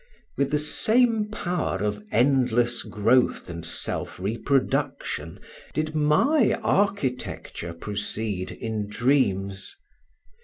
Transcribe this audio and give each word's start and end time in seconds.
With 0.35 0.49
the 0.49 0.57
same 0.57 1.25
power 1.29 1.77
of 1.77 2.03
endless 2.11 2.81
growth 2.81 3.51
and 3.51 3.63
self 3.63 4.19
reproduction 4.19 5.39
did 5.75 5.93
my 5.93 6.53
architecture 6.63 7.71
proceed 7.75 8.51
in 8.51 8.87
dreams. 8.89 9.75